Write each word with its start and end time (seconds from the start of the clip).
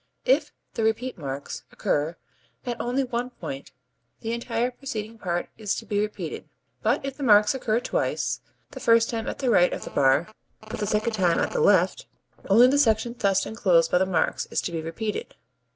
If 0.25 0.51
the 0.73 0.83
repeat 0.83 1.15
marks 1.15 1.61
occur 1.71 2.15
at 2.65 2.81
only 2.81 3.03
one 3.03 3.29
point 3.29 3.71
the 4.21 4.33
entire 4.33 4.71
preceding 4.71 5.19
part 5.19 5.49
is 5.59 5.75
to 5.75 5.85
be 5.85 5.99
repeated, 6.01 6.49
but 6.81 7.05
if 7.05 7.17
the 7.17 7.21
marks 7.23 7.53
occur 7.53 7.79
twice 7.79 8.41
(the 8.71 8.79
first 8.79 9.11
time 9.11 9.27
at 9.27 9.37
the 9.37 9.51
right 9.51 9.71
of 9.71 9.83
the 9.83 9.91
bar 9.91 10.33
but 10.67 10.79
the 10.79 10.87
second 10.87 11.13
time 11.13 11.37
at 11.37 11.51
the 11.51 11.61
left), 11.61 12.07
only 12.49 12.65
the 12.65 12.79
section 12.79 13.15
thus 13.19 13.45
enclosed 13.45 13.91
by 13.91 13.99
the 13.99 14.07
marks 14.07 14.47
is 14.47 14.59
to 14.61 14.71
be 14.71 14.81
repeated. 14.81 15.35